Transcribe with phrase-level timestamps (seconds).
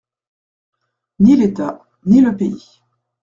[1.19, 2.81] Ni l'État, ni le pays.